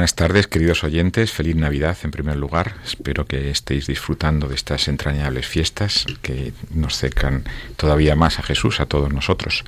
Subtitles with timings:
[0.00, 1.30] Buenas tardes, queridos oyentes.
[1.30, 2.76] Feliz Navidad en primer lugar.
[2.86, 7.44] Espero que estéis disfrutando de estas entrañables fiestas que nos cercan
[7.76, 9.62] todavía más a Jesús, a todos nosotros.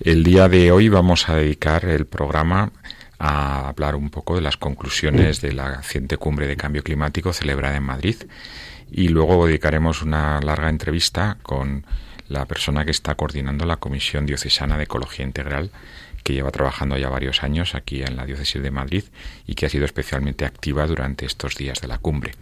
[0.00, 2.72] El día de hoy vamos a dedicar el programa
[3.20, 7.76] a hablar un poco de las conclusiones de la reciente cumbre de cambio climático celebrada
[7.76, 8.16] en Madrid
[8.90, 11.86] y luego dedicaremos una larga entrevista con
[12.28, 15.70] la persona que está coordinando la Comisión Diocesana de Ecología Integral
[16.24, 19.04] que lleva trabajando ya varios años aquí en la Diócesis de Madrid
[19.46, 22.32] y que ha sido especialmente activa durante estos días de la cumbre.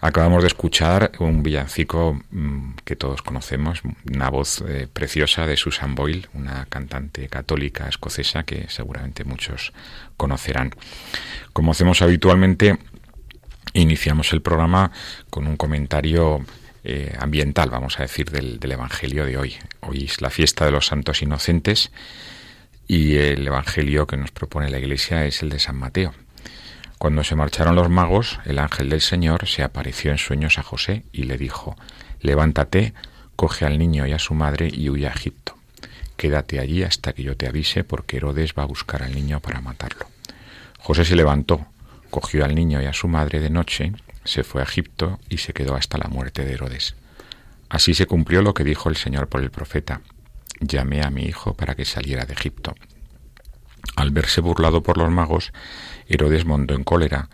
[0.00, 3.80] Acabamos de escuchar un villancico mm, que todos conocemos,
[4.12, 9.72] una voz eh, preciosa de Susan Boyle, una cantante católica escocesa que seguramente muchos
[10.18, 10.72] conocerán.
[11.54, 12.78] Como hacemos habitualmente,
[13.72, 14.90] iniciamos el programa
[15.30, 16.44] con un comentario
[16.84, 19.56] eh, ambiental, vamos a decir, del, del Evangelio de hoy.
[19.80, 21.90] Hoy es la fiesta de los santos inocentes
[22.88, 26.12] y el Evangelio que nos propone la Iglesia es el de San Mateo.
[26.98, 31.04] Cuando se marcharon los magos, el ángel del Señor se apareció en sueños a José
[31.12, 31.76] y le dijo,
[32.20, 32.94] Levántate,
[33.34, 35.56] coge al niño y a su madre y huye a Egipto.
[36.16, 39.60] Quédate allí hasta que yo te avise porque Herodes va a buscar al niño para
[39.60, 40.06] matarlo.
[40.78, 41.66] José se levantó,
[42.10, 43.92] cogió al niño y a su madre de noche,
[44.24, 46.94] se fue a Egipto y se quedó hasta la muerte de Herodes.
[47.68, 50.00] Así se cumplió lo que dijo el Señor por el profeta.
[50.60, 52.74] Llamé a mi hijo para que saliera de Egipto.
[53.96, 55.52] Al verse burlado por los magos,
[56.06, 57.28] Herodes montó en cólera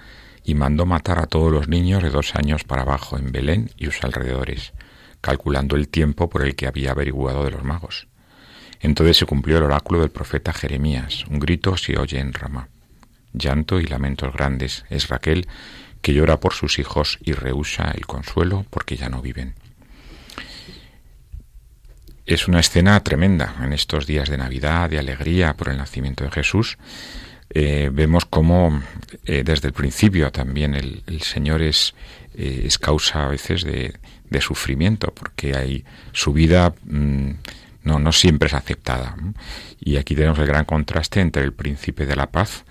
[0.45, 3.87] y mandó matar a todos los niños de dos años para abajo en Belén y
[3.87, 4.73] sus alrededores,
[5.21, 8.09] calculando el tiempo por el que había averiguado de los magos.
[8.81, 11.25] Entonces se cumplió el oráculo del profeta Jeremías.
[11.31, 12.69] Un grito se oye en Ramá.
[13.33, 14.85] Llanto y lamentos grandes.
[14.91, 15.47] Es Raquel
[16.01, 19.55] que llora por sus hijos y rehúsa el consuelo porque ya no viven.
[22.25, 26.31] Es una escena tremenda en estos días de Navidad, de alegría por el nacimiento de
[26.31, 26.79] Jesús.
[27.51, 28.81] Eh, vemos cómo
[29.25, 31.95] eh, desde el principio también el, Señor es,
[32.35, 33.93] eh, es, causa a veces de,
[34.41, 37.31] sufrimiento, porque hay su vida mm,
[37.83, 39.17] no, no siempre es aceptada.
[39.81, 42.65] Y aquí tenemos el gran contraste entre el príncipe de la paz,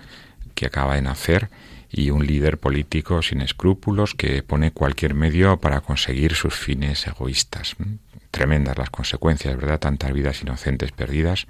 [0.54, 1.50] que acaba de nacer,
[1.90, 7.76] y un líder político sin escrúpulos que pone cualquier medio para conseguir sus fines egoístas.
[8.32, 9.78] Tremendas las consecuencias, ¿verdad?
[9.78, 11.46] Tantas vidas inocentes perdidas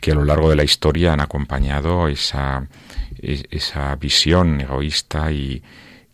[0.00, 2.66] que a lo largo de la historia han acompañado esa,
[3.20, 5.62] esa visión egoísta y,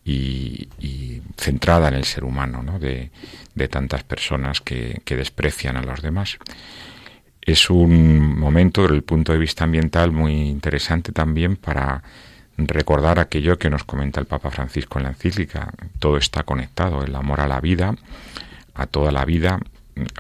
[0.04, 2.80] y, centrada en el ser humano, ¿no?
[2.80, 3.10] de,
[3.54, 6.38] de tantas personas que, que desprecian a los demás
[7.42, 12.02] es un momento desde el punto de vista ambiental muy interesante también para
[12.56, 15.72] recordar aquello que nos comenta el Papa Francisco en la encíclica.
[15.98, 17.96] Todo está conectado, el amor a la vida,
[18.74, 19.58] a toda la vida,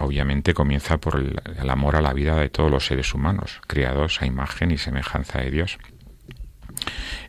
[0.00, 4.26] obviamente comienza por el, amor a la vida de todos los seres humanos, criados a
[4.26, 5.78] imagen y semejanza de Dios.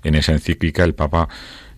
[0.03, 1.29] En esa encíclica el Papa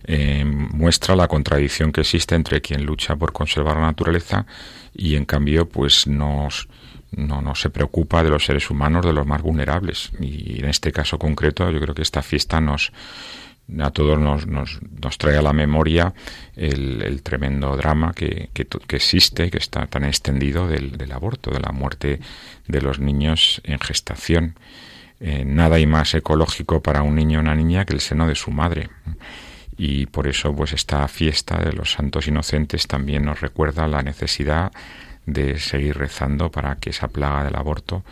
[0.04, 4.46] eh, muestra la contradicción que existe entre quien lucha por conservar la naturaleza
[4.94, 6.48] y en cambio pues no,
[7.12, 10.10] no se preocupa de los seres humanos, de los más vulnerables.
[10.20, 12.92] Y en este caso concreto, yo creo que esta fiesta nos
[13.80, 16.14] a todos nos, nos, nos trae a la memoria
[16.54, 21.60] el, tremendo drama que, que, que, existe, que está tan extendido del, del, aborto, de
[21.60, 22.20] la muerte
[22.68, 24.54] de los niños en gestación.
[25.18, 28.34] Eh, nada hay más ecológico para un niño o una niña que el seno de
[28.34, 28.88] su madre.
[29.76, 34.72] Y por eso, pues, esta fiesta de los santos inocentes también nos recuerda la necesidad
[35.26, 38.04] de seguir rezando para que esa plaga del aborto,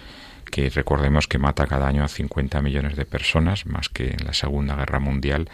[0.54, 4.32] que recordemos que mata cada año a 50 millones de personas, más que en la
[4.32, 5.48] Segunda Guerra Mundial,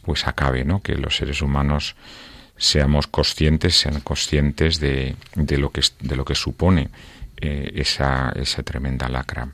[0.00, 0.80] pues acabe, ¿no?
[0.80, 1.96] Que los seres humanos
[2.56, 6.88] seamos conscientes, sean conscientes de, de lo que de lo que supone
[7.36, 9.48] eh, esa, esa tremenda lacra.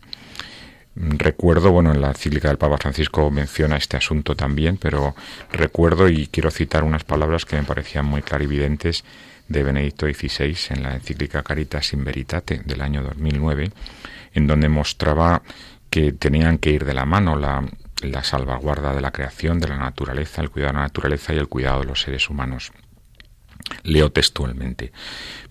[0.94, 5.16] Recuerdo, bueno, en la cíclica del Papa Francisco menciona este asunto también, pero
[5.50, 9.02] recuerdo y quiero citar unas palabras que me parecían muy clarividentes
[9.48, 13.72] de Benedicto XVI en la encíclica Caritas in Veritate del año 2009,
[14.34, 15.42] en donde mostraba
[15.90, 17.64] que tenían que ir de la mano la,
[18.02, 21.48] la salvaguarda de la creación, de la naturaleza, el cuidado de la naturaleza y el
[21.48, 22.72] cuidado de los seres humanos.
[23.82, 24.92] Leo textualmente.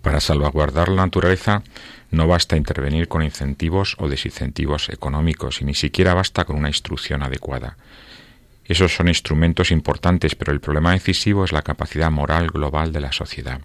[0.01, 1.63] Para salvaguardar la naturaleza
[2.11, 7.23] no basta intervenir con incentivos o desincentivos económicos y ni siquiera basta con una instrucción
[7.23, 7.77] adecuada.
[8.65, 13.11] Esos son instrumentos importantes, pero el problema decisivo es la capacidad moral global de la
[13.11, 13.61] sociedad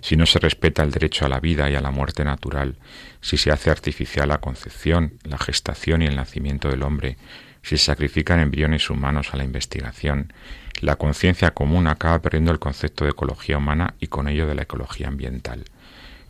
[0.00, 2.76] si no se respeta el derecho a la vida y a la muerte natural,
[3.20, 7.16] si se hace artificial la concepción, la gestación y el nacimiento del hombre,
[7.62, 10.32] si se sacrifican embriones humanos a la investigación,
[10.80, 14.62] la conciencia común acaba perdiendo el concepto de ecología humana y con ello de la
[14.62, 15.64] ecología ambiental.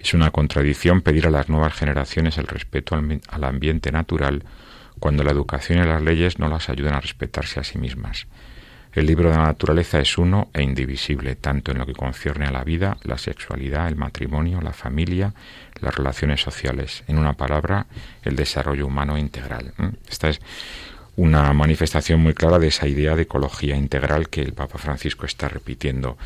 [0.00, 4.44] Es una contradicción pedir a las nuevas generaciones el respeto al, ambiente natural
[4.98, 8.26] cuando la educación y las leyes no las ayudan a respetarse a sí mismas.
[8.92, 12.50] El libro de la naturaleza es uno e indivisible, tanto en lo que concierne a
[12.50, 15.32] la vida, la sexualidad, el matrimonio, la familia,
[15.80, 17.04] las relaciones sociales.
[17.06, 17.86] En una palabra,
[18.24, 19.72] el desarrollo humano integral.
[20.08, 20.40] Esta es
[21.16, 25.48] una manifestación muy clara de esa idea de ecología integral que el Papa Francisco está
[25.48, 26.18] repitiendo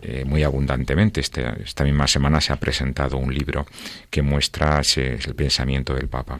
[0.00, 1.20] eh, muy abundantemente.
[1.20, 3.66] Este, esta misma semana se ha presentado un libro
[4.10, 6.38] que muestra el pensamiento del Papa.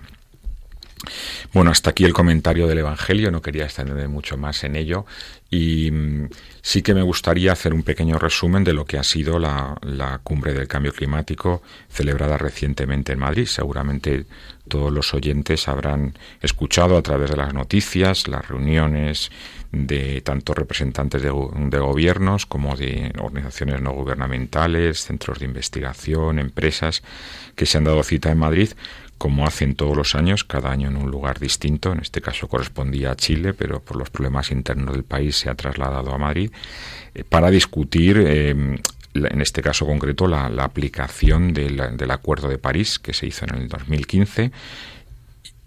[1.52, 5.04] Bueno, hasta aquí el comentario del Evangelio, no quería extender mucho más en ello
[5.50, 6.28] y mm,
[6.62, 10.18] sí que me gustaría hacer un pequeño resumen de lo que ha sido la, la,
[10.18, 13.46] cumbre del cambio climático celebrada recientemente en Madrid.
[13.46, 14.24] Seguramente
[14.68, 19.30] todos los oyentes habrán escuchado a través de las noticias las reuniones
[19.72, 27.02] de tanto representantes de, de gobiernos como de organizaciones no gubernamentales, centros de investigación, empresas
[27.56, 28.70] que se han dado cita en Madrid
[29.22, 31.92] como hacen todos los años, cada año en un lugar distinto.
[31.92, 35.54] En este caso correspondía a Chile, pero por los problemas internos del país se ha
[35.54, 36.50] trasladado a Madrid,
[37.14, 43.12] eh, para discutir, eh, en este caso concreto, la, aplicación del, Acuerdo de París, que
[43.12, 44.50] se hizo en el 2015,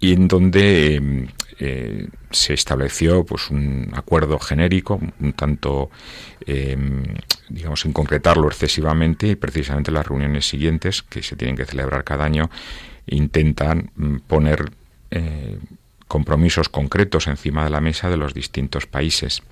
[0.00, 5.88] y en donde eh, se estableció pues un acuerdo genérico, un tanto,
[6.44, 7.04] em,
[7.48, 12.26] digamos, sin concretarlo excesivamente, y precisamente las reuniones siguientes, que se tienen que celebrar cada
[12.26, 12.50] año,
[13.06, 14.72] intentan mm, poner
[15.10, 15.58] eh,
[16.08, 19.42] compromisos concretos encima de la mesa de los distintos países.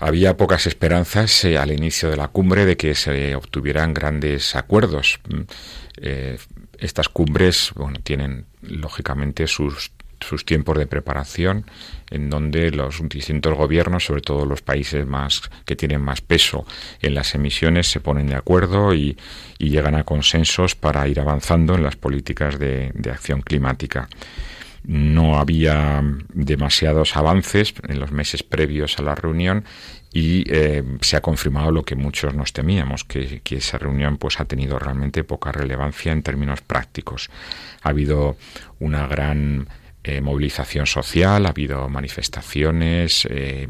[0.00, 5.20] Había pocas esperanzas eh, al inicio de la cumbre de que se obtuvieran grandes acuerdos.
[5.28, 5.42] Mm,
[6.78, 7.72] estas cumbres
[8.04, 11.64] tienen lógicamente sus sus tiempos de preparación,
[12.10, 16.66] en donde los distintos gobiernos, sobre todo los países más que tienen más peso
[17.00, 19.16] en las emisiones, se ponen de acuerdo y,
[19.58, 24.08] llegan a consensos para ir avanzando en las políticas de, acción climática.
[24.84, 29.64] No había demasiados avances en los meses previos a la reunión
[30.12, 34.40] y eh, se ha confirmado lo que muchos nos temíamos, que, que, esa reunión pues
[34.40, 37.28] ha tenido realmente poca relevancia en términos prácticos.
[37.82, 38.36] Ha habido
[38.78, 39.68] una gran
[40.04, 43.68] eh, movilización social, ha habido manifestaciones, eh,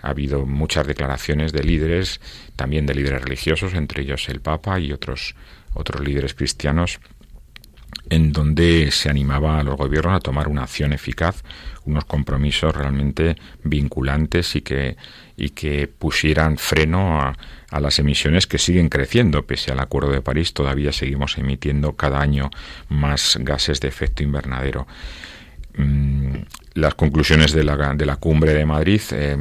[0.00, 2.20] ha habido muchas declaraciones de líderes,
[2.56, 5.34] también de líderes religiosos, entre ellos el Papa y otros,
[5.74, 6.98] otros líderes cristianos,
[8.08, 11.42] en donde se animaba a los gobiernos a tomar una acción eficaz,
[11.84, 14.96] unos compromisos realmente vinculantes y que,
[15.36, 17.36] y que pusieran freno a,
[17.70, 19.46] a las emisiones que siguen creciendo.
[19.46, 22.50] Pese al Acuerdo de París, todavía seguimos emitiendo cada año
[22.88, 24.86] más gases de efecto invernadero.
[25.76, 26.36] Mm,
[26.74, 29.36] las conclusiones de la, de la cumbre de Madrid, eh,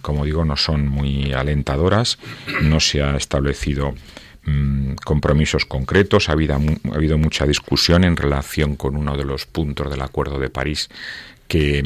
[0.00, 2.18] como digo, no son muy alentadoras.
[2.62, 3.94] No se ha establecido
[4.44, 6.28] mm, compromisos concretos.
[6.28, 10.38] Ha habido, ha habido mucha discusión en relación con uno de los puntos del Acuerdo
[10.38, 10.88] de París
[11.48, 11.82] que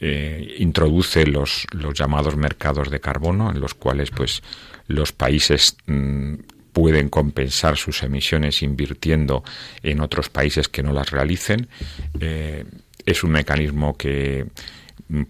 [0.00, 4.42] eh, introduce los, los llamados mercados de carbono, en los cuales pues
[4.88, 6.34] los países mm,
[6.72, 9.44] pueden compensar sus emisiones invirtiendo
[9.82, 11.68] en otros países que no las realicen.
[12.18, 12.64] Eh,
[13.06, 14.46] es un mecanismo que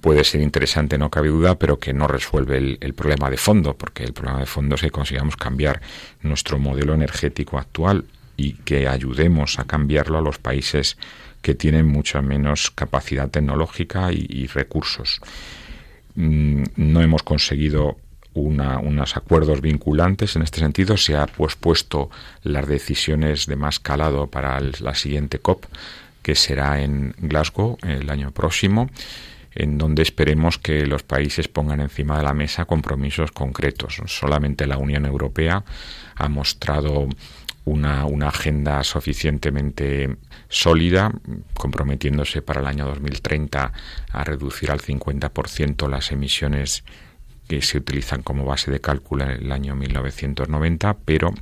[0.01, 4.05] puede ser interesante, no cabe duda, pero que no resuelve el, problema de fondo, porque
[4.05, 5.81] el problema de fondo es que consigamos cambiar
[6.23, 8.05] nuestro modelo energético actual
[8.37, 10.97] y que ayudemos a cambiarlo a los países
[11.43, 15.21] que tienen mucha menos capacidad tecnológica y, recursos.
[16.15, 17.97] Mm, no hemos conseguido
[18.33, 20.97] unos acuerdos vinculantes en este sentido.
[20.97, 22.11] Se ha pospuesto
[22.43, 25.67] las decisiones de más calado para la siguiente COP
[26.23, 28.91] que será en Glasgow el año próximo,
[29.55, 34.01] en donde esperemos que los países pongan encima de la mesa compromisos concretos.
[34.07, 35.65] Solamente la Unión Europea
[36.15, 37.09] ha mostrado
[37.65, 40.17] una, una, agenda suficientemente
[40.49, 41.13] sólida,
[41.55, 43.73] comprometiéndose para el año 2030
[44.11, 46.85] a reducir al 50% las emisiones
[47.49, 51.35] que se utilizan como base de cálculo en el año 1990, pero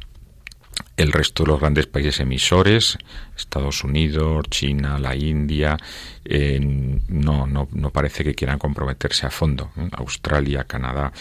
[0.98, 2.98] el resto de los grandes países emisores,
[3.36, 5.78] Estados Unidos, China, la India,
[6.24, 9.70] eh, no, no, no, parece que quieran comprometerse a fondo.
[9.92, 11.12] Australia, Canadá,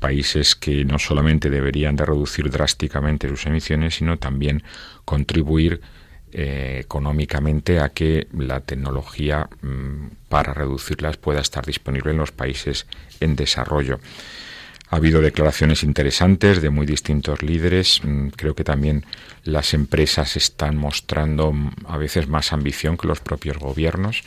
[0.00, 4.62] países que no solamente deberían de reducir drásticamente sus emisiones, sino también
[5.04, 5.82] contribuir
[6.32, 12.86] eh, económicamente a que la tecnología mm, para reducirlas pueda estar disponible en los países
[13.20, 14.00] en desarrollo.
[14.88, 18.00] Ha habido declaraciones interesantes de muy distintos líderes.
[18.04, 19.04] Mm, creo que también
[19.42, 24.22] las empresas están mostrando mm, a veces más ambición que los propios gobiernos.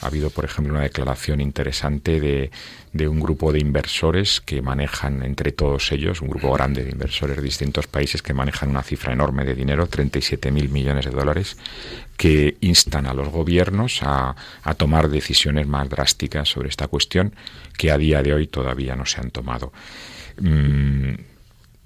[0.00, 2.50] Ha habido, por ejemplo, una declaración interesante de,
[2.92, 7.36] de, un grupo de inversores que manejan entre todos ellos, un grupo grande de inversores
[7.36, 11.56] de distintos países que manejan una cifra enorme de dinero, 37 mil millones de dólares,
[12.16, 17.34] que instan a los gobiernos a, a tomar decisiones más drásticas sobre esta cuestión
[17.76, 19.72] que a día de hoy todavía no se han tomado.
[20.40, 21.14] Mm,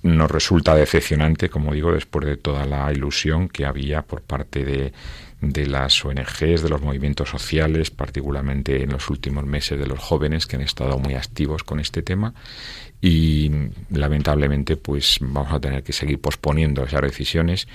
[0.03, 4.93] nos resulta decepcionante, como digo, después de toda la ilusión que había por parte de,
[5.41, 10.47] de las ONGs, de los movimientos sociales, particularmente en los últimos meses de los jóvenes
[10.47, 12.33] que han estado muy activos con este tema.
[13.01, 13.51] Y
[13.91, 17.67] lamentablemente pues vamos a tener que seguir posponiendo esas decisiones.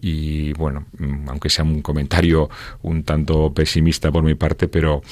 [0.00, 0.86] Y bueno,
[1.28, 2.50] aunque sea un comentario
[2.82, 5.02] un tanto pesimista por mi parte, pero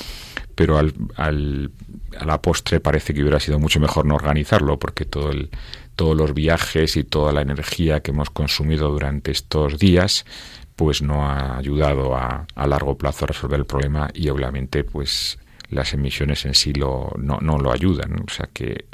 [0.63, 1.73] pero al, al,
[2.17, 5.51] a la postre parece que hubiera sido mucho mejor no organizarlo porque todo el,
[5.97, 10.25] todos los viajes y toda la energía que hemos consumido durante estos días
[10.77, 15.37] pues no ha ayudado a, a largo plazo a resolver el problema y obviamente pues
[15.69, 18.23] las emisiones en sí lo, no, no lo ayudan.
[18.25, 18.85] O sea que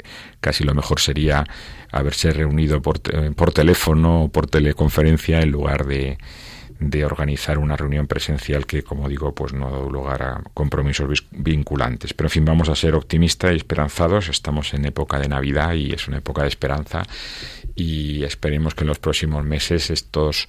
[0.41, 1.45] casi lo mejor sería
[1.91, 2.99] haberse reunido por,
[3.35, 6.17] por teléfono o por teleconferencia en lugar de,
[6.79, 11.25] de organizar una reunión presencial que, como digo, pues no ha dado lugar a compromisos
[11.31, 12.13] vinculantes.
[12.13, 14.29] Pero en fin, vamos a ser optimistas y esperanzados.
[14.29, 17.03] Estamos en época de Navidad y es una época de esperanza
[17.75, 20.47] y esperemos que en los próximos meses estos,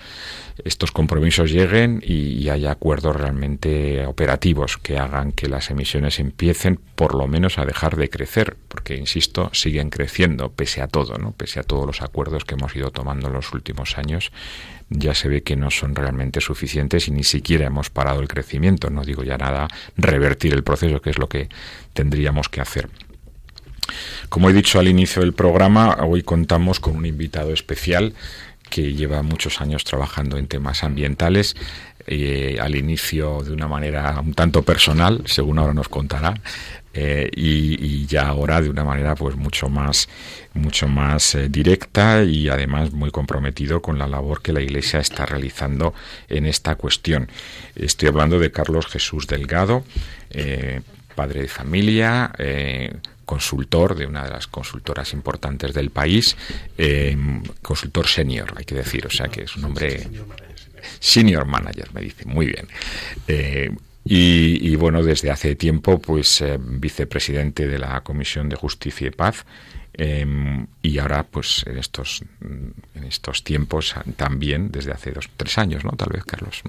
[0.65, 7.15] estos compromisos lleguen y, haya acuerdos realmente operativos que hagan que las emisiones empiecen por
[7.15, 11.31] lo menos a dejar de crecer, porque insisto, siguen creciendo pese a todo, ¿no?
[11.31, 14.33] pese a todos los acuerdos que hemos ido tomando en los últimos años
[14.91, 18.91] ya se ve que no son realmente suficientes y ni siquiera hemos parado el crecimiento.
[18.91, 21.49] No digo ya nada revertir el proceso, que es lo que
[21.95, 22.91] tendríamos que hacer.
[24.29, 28.15] Como he dicho al inicio del programa, hoy contamos con un invitado especial
[28.71, 31.57] que lleva muchos años trabajando en temas ambientales,
[32.07, 36.35] eh, al inicio de una manera un tanto personal, según ahora nos contará,
[36.95, 40.09] eh, y, ya ahora de una manera pues mucho más
[40.55, 45.25] mucho más eh, directa y además muy comprometido con la labor que la Iglesia está
[45.25, 45.95] realizando
[46.29, 47.29] en esta cuestión.
[47.77, 49.85] Estoy hablando de Carlos Jesús Delgado,
[51.15, 52.33] padre de familia,
[53.31, 56.37] consultor de una de las consultoras importantes del país,
[56.77, 57.17] eh,
[57.63, 60.09] consultor senior, hay que decir, o sea que es un hombre
[60.99, 62.67] senior manager, me dice, muy bien.
[63.29, 63.71] Eh,
[64.05, 69.45] y, bueno, desde hace tiempo, pues eh, vicepresidente de la Comisión de Justicia y Paz
[69.93, 75.85] Em, y ahora, pues en estos, en estos tiempos, también desde hace dos, tres años,
[75.85, 75.93] ¿no?
[75.93, 76.63] Tal vez, Carlos.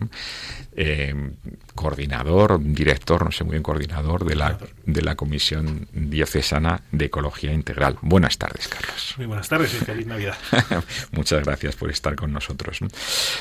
[0.75, 1.33] Em,
[1.75, 7.53] coordinador, director, no sé muy bien, coordinador de la, de la Comisión Diocesana de Ecología
[7.53, 7.97] Integral.
[8.01, 9.15] Buenas tardes, Carlos.
[9.17, 10.37] Muy buenas tardes y feliz Navidad.
[11.11, 12.79] Muchas gracias por estar con nosotros.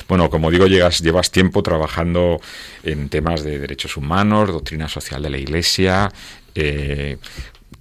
[0.07, 2.39] Bueno, como digo, llegas, llevas tiempo trabajando
[2.83, 6.11] en temas de derechos humanos, doctrina social de la Iglesia,
[6.53, 7.17] eh,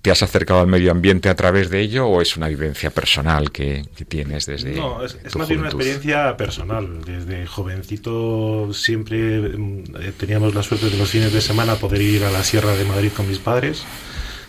[0.02, 3.52] ¿Te has acercado al medio ambiente a través de ello o es una vivencia personal
[3.52, 4.72] que, tienes desde.?
[4.72, 7.04] No, es, más bien una experiencia personal.
[7.04, 12.24] Desde jovencito siempre mm, eh, teníamos la suerte de los fines de semana poder ir
[12.24, 13.84] a la Sierra de Madrid con mis padres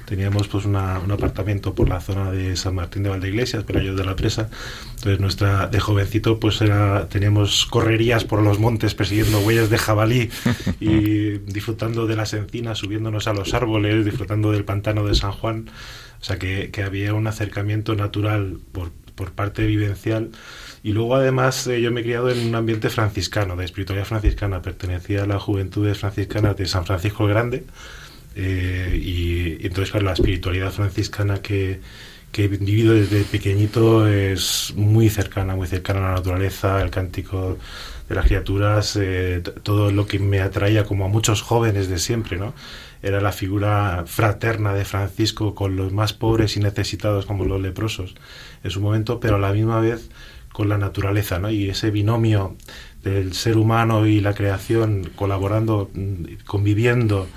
[0.05, 4.05] teníamos pues un apartamento por la zona de San Martín de Valdeiglesias, por ellos de
[4.05, 4.50] la presa.
[4.96, 10.29] Entonces nuestra de jovencito pues era teníamos correrías por los montes persiguiendo huellas de jabalí
[10.79, 15.70] y disfrutando de las encinas, subiéndonos a los árboles, disfrutando del pantano de San Juan.
[16.20, 20.29] O sea que, había un acercamiento natural por, por parte vivencial.
[20.84, 24.62] Y luego además eh, yo me he criado en un ambiente franciscano, de espiritualidad franciscana.
[24.62, 27.66] Pertenecía a la juventud franciscana de San Francisco el Grande
[28.35, 31.79] eh, y, entonces, claro, la espiritualidad franciscana que,
[32.33, 37.57] he vivido desde pequeñito es muy cercana, muy cercana a la naturaleza, el cántico
[38.07, 42.37] de las criaturas, eh, todo lo que me atraía como a muchos jóvenes de siempre,
[42.37, 42.53] ¿no?
[43.03, 48.15] Era la figura fraterna de Francisco con los más pobres y necesitados como los leprosos
[48.63, 50.09] en su momento, pero a la misma vez
[50.53, 51.50] con la naturaleza, ¿no?
[51.50, 52.55] Y ese binomio
[53.03, 57.27] del ser humano y la creación colaborando, mm, conviviendo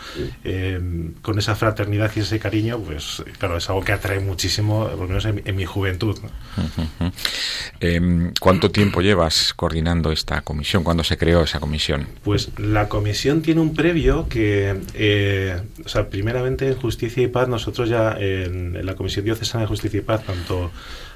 [0.45, 0.81] eh,
[1.23, 5.09] con esa fraternidad y ese cariño, pues claro, es algo que atrae muchísimo, por lo
[5.09, 6.19] menos en, mi juventud.
[7.81, 10.85] Em, ¿Cuánto tiempo llevas coordinando esta comisión?
[10.85, 12.07] ¿Cuándo se creó esa comisión?
[12.23, 17.49] Pues la comisión tiene un previo que, eh, o sea, primeramente en Justicia y Paz,
[17.49, 20.71] nosotros ya en, en la Comisión Diocesana de Justicia y Paz, tanto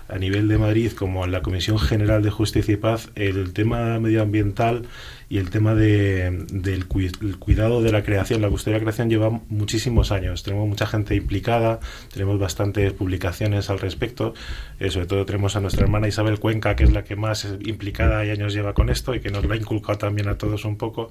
[0.08, 3.98] a nivel de Madrid como en la Comisión General de Justicia y Paz el tema
[4.00, 4.86] medioambiental
[5.28, 9.30] y el tema de, del cuidado de la creación, la custodia de la creación lleva
[9.48, 10.42] muchísimos años.
[10.42, 11.80] Tenemos mucha gente implicada,
[12.12, 14.32] tenemos bastantes publicaciones al respecto.
[14.80, 18.24] Eh, sobre todo tenemos a nuestra hermana Isabel Cuenca, que es la que más implicada
[18.24, 20.78] y años lleva con esto y que nos lo ha inculcado también a todos un
[20.78, 21.10] poco.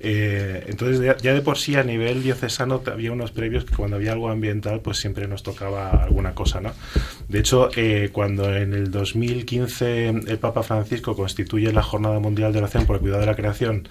[0.00, 4.12] Eh, entonces, ya de por sí a nivel diocesano había unos previos que cuando había
[4.12, 6.72] algo ambiental, pues siempre nos tocaba alguna cosa, ¿no?
[7.28, 12.60] De hecho, eh, cuando en el 2015 el Papa Francisco constituye la Jornada Mundial de
[12.60, 13.88] Oración por el Cuidado de la Creación,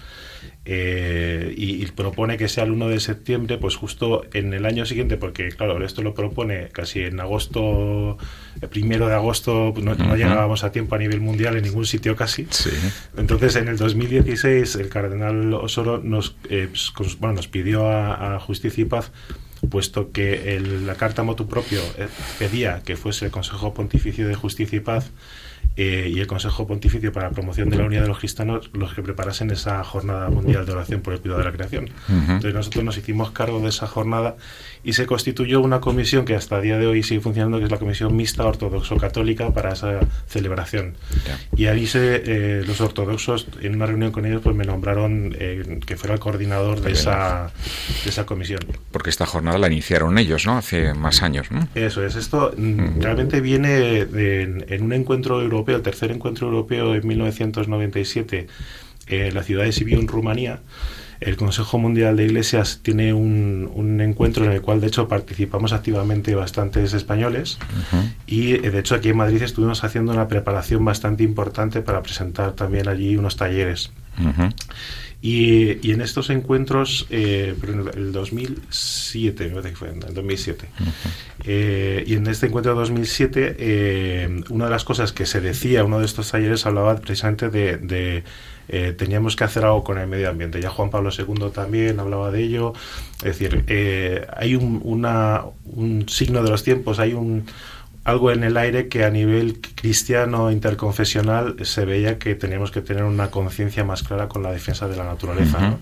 [0.70, 5.16] eh, y, propone que sea el 1 de septiembre, pues justo en el año siguiente,
[5.16, 8.18] porque claro, esto lo propone casi en agosto,
[8.60, 12.14] el primero de agosto, pues no, llegábamos a tiempo a nivel mundial en ningún sitio
[12.16, 12.46] casi.
[13.16, 18.82] Entonces en el 2016 el cardenal Osoro nos, eh, pues, bueno, nos pidió a, Justicia
[18.82, 19.10] y Paz
[19.70, 24.76] puesto que la carta motu propio eh, pedía que fuese el Consejo Pontificio de Justicia
[24.76, 25.10] y Paz
[25.80, 28.94] eh, y el Consejo Pontificio para la Promoción de la Unidad de los Cristianos los
[28.94, 31.88] que preparasen esa jornada mundial de oración por el cuidado de la creación.
[32.08, 34.34] Entonces nosotros nos hicimos cargo de esa jornada
[34.82, 37.70] y se constituyó una comisión que hasta el día de hoy sigue funcionando, que es
[37.70, 40.96] la Comisión Mixta Ortodoxo-Católica para esa celebración.
[41.56, 45.78] Y ahí se, eh, los ortodoxos, en una reunión con ellos, pues me nombraron eh,
[45.86, 47.52] que fuera el coordinador de esa,
[48.02, 48.60] de esa comisión.
[48.90, 50.58] Porque esta jornada la iniciaron ellos, ¿no?
[50.58, 51.68] Hace más años, ¿no?
[51.76, 52.16] Eso es.
[52.16, 58.46] Esto mm, realmente viene en un encuentro europeo el tercer encuentro europeo en 1997
[59.06, 60.60] en la ciudad de Sibiu, en Rumanía,
[61.20, 65.72] el Consejo Mundial de Iglesias tiene un, un, encuentro en el cual, de hecho, participamos
[65.72, 67.58] activamente bastantes españoles.
[68.26, 72.52] Y, eh, de hecho, aquí en Madrid estuvimos haciendo una preparación bastante importante para presentar
[72.52, 73.90] también allí unos talleres.
[75.20, 80.14] Y, y, en estos encuentros, eh, en el 2007, me parece que fue en el
[80.14, 80.68] 2007,
[81.44, 85.82] eh, y en este encuentro de 2007, eh, una de las cosas que se decía,
[85.82, 88.22] uno de estos talleres hablaba precisamente de, de
[88.68, 90.60] eh, teníamos que hacer algo con el medio ambiente.
[90.60, 92.74] Ya Juan Pablo II también hablaba de ello.
[93.18, 97.46] Es decir, eh, hay un, una, un signo de los tiempos, hay un
[98.04, 103.04] algo en el aire que a nivel cristiano interconfesional se veía que teníamos que tener
[103.04, 105.60] una conciencia más clara con la defensa de la naturaleza.
[105.60, 105.78] ¿no?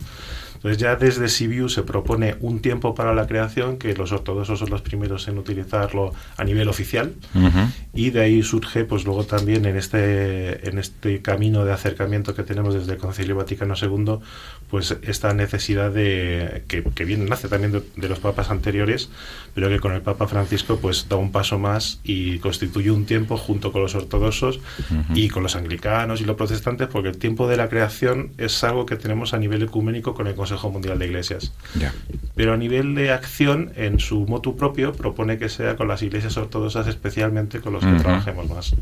[0.57, 4.70] Entonces ya desde Sibiu se propone un tiempo para la creación, que los ortodoxos son
[4.70, 7.70] los primeros en utilizarlo a nivel oficial, uh -huh.
[7.97, 12.43] Y de ahí surge pues luego también en este, en este camino de acercamiento que
[12.43, 14.19] tenemos desde el Concilio Vaticano II,
[14.69, 19.09] pues esta necesidad de que, que viene, nace también de, de, los papas anteriores,
[19.55, 23.39] pero que con el Papa Francisco pues da un paso más y constituye un tiempo
[23.39, 24.61] junto con los ortodoxos uh
[24.95, 25.05] -huh.
[25.17, 28.85] y con los anglicanos y los protestantes, porque el tiempo de la creación es algo
[28.85, 31.53] que tenemos a nivel ecuménico con el Consejo Mundial de Iglesias.
[31.79, 31.95] Yeah.
[32.35, 36.37] Pero a nivel de acción, en su motu propio, propone que sea con las iglesias
[36.37, 38.03] ortodoxas, especialmente con los que uh -huh.
[38.03, 38.75] trabajemos más.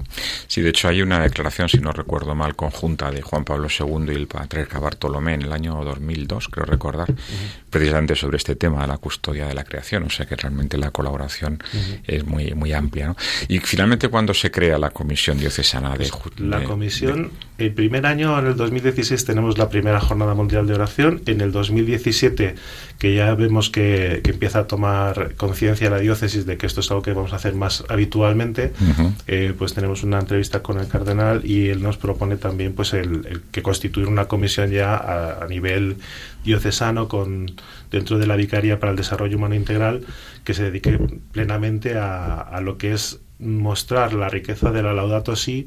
[0.47, 4.13] Sí, de hecho hay una declaración, si no recuerdo mal, conjunta de Juan Pablo II
[4.13, 7.65] y el patriarca Bartolomé en el año 2002, creo recordar, uh -huh.
[7.71, 10.05] precisamente sobre este tema de la custodia de la creación.
[10.05, 12.01] O sea que realmente la colaboración uh -huh.
[12.07, 13.09] es muy, muy amplia.
[13.09, 13.17] ¿no?
[13.49, 16.11] Y finalmente, ¿cuándo se crea la Comisión Diocesana de...
[16.39, 17.67] La de, comisión, de...
[17.67, 21.23] el primer año, en el 2016, tenemos la primera Jornada Mundial de Oración.
[21.27, 22.55] En el 2017,
[22.99, 26.91] que ya vemos que, que empieza a tomar conciencia la diócesis de que esto es
[26.91, 28.94] algo que vamos a hacer más habitualmente, uh -huh.
[29.27, 33.43] Eh, pues tenemos una entrevista con el cardenal y él nos propone también pues el,
[33.51, 34.97] que constituir una comisión ya
[35.43, 35.97] a, nivel
[36.45, 37.53] diocesano con
[37.91, 40.05] dentro de la Vicaría para el Desarrollo Humano Integral
[40.45, 40.99] que se dedique
[41.33, 45.67] plenamente a, lo que es mostrar la riqueza de la Laudato Si,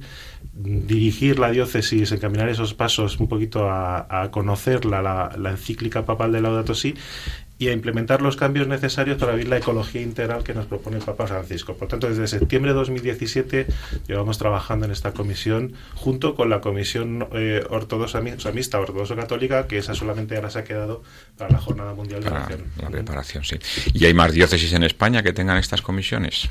[0.54, 6.06] dirigir la diócesis, encaminar esos pasos un poquito a, a conocer la, la, la, encíclica
[6.06, 6.96] papal de Laudato Si
[7.60, 11.04] y a implementar los cambios necesarios para vivir la ecología integral que nos propone el
[11.04, 11.76] Papa Francisco.
[11.76, 13.67] Por tanto, desde septiembre de 2017
[14.08, 19.78] llevamos trabajando en esta comisión junto con la comisión eh, ortodoxa mixta ortodoxo católica que
[19.80, 21.04] esa solamente ahora se ha quedado
[21.38, 22.63] para la Jornada Mundial de Oración.
[22.82, 23.58] La preparación, sí.
[23.93, 26.50] ¿Y hay más diócesis en España que tengan estas comisiones?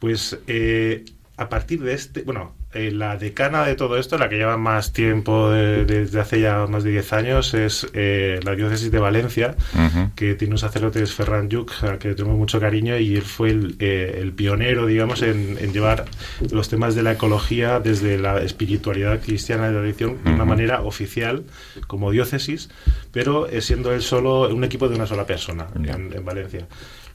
[0.00, 1.04] Pues eh,
[1.38, 4.92] a partir de este, bueno, eh, la decana de todo esto, la que lleva más
[4.92, 8.98] tiempo de, de, desde hace ya más de 10 años, es eh, la diócesis de
[8.98, 10.14] Valencia, uh -huh.
[10.16, 13.50] que tiene un sacerdote, es Ferran Lluc, al que tenemos mucho cariño, y él fue
[13.50, 16.06] el, eh, el pionero, digamos, en, en, llevar
[16.50, 20.24] los temas de la ecología desde la espiritualidad cristiana de la tradición uh -huh.
[20.24, 21.44] de una manera oficial,
[21.86, 22.68] como diócesis,
[23.12, 26.66] pero eh, siendo él solo un equipo de una sola persona en Valencia.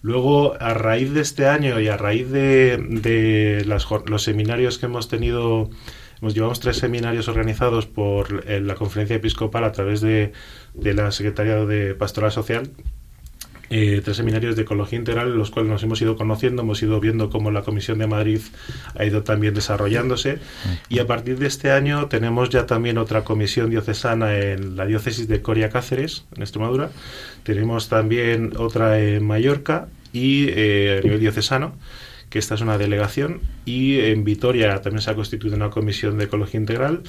[0.03, 4.87] Luego, a raíz de este año y a raíz de, de las, los seminarios que
[4.87, 5.69] hemos tenido,
[6.21, 10.33] hemos llevamos tres seminarios organizados por eh, la conferencia episcopal a través de,
[10.73, 12.69] de la Secretaría de Pastoral Social,
[13.75, 16.99] eh, tres seminarios de ecología integral en los cuales nos hemos ido conociendo, hemos ido
[16.99, 18.39] viendo cómo la Comisión de Madrid
[18.95, 20.37] ha ido también desarrollándose.
[20.89, 25.27] Y a partir de este año tenemos ya también otra comisión diocesana en la diócesis
[25.27, 26.91] de Coria Cáceres, en Extremadura,
[27.41, 31.73] tenemos también otra en Mallorca y eh, a nivel diocesano
[32.29, 33.41] que esta es una delegación.
[33.65, 37.01] Y en Vitoria también se ha constituido una comisión de ecología integral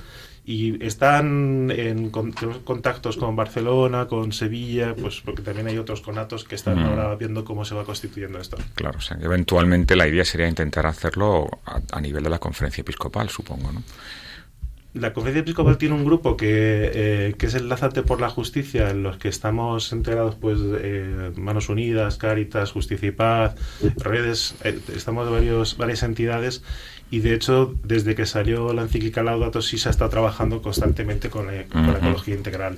[0.46, 6.54] y están en contactos con Barcelona, con Sevilla, pues porque también hay otros conatos que
[6.54, 6.84] están mm.
[6.84, 8.58] ahora viendo cómo se va constituyendo esto.
[8.74, 12.82] Claro, o sea, eventualmente la idea sería intentar hacerlo a, a nivel de la conferencia
[12.82, 13.82] episcopal, supongo, ¿no?
[14.94, 18.90] La Conferencia Episcopal tiene un grupo que, eh, que es el Lázate por la Justicia,
[18.90, 23.56] en los que estamos integrados, pues, eh, Manos Unidas, Cáritas, Justicia y Paz,
[23.96, 26.62] redes, eh, estamos varios, varias entidades
[27.10, 31.28] y de hecho, desde que salió la encíclica Laudato Si se ha estado trabajando constantemente
[31.28, 32.76] con, la, con la ecología integral.